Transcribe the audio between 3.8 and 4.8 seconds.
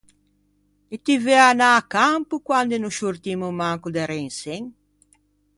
de Rensen?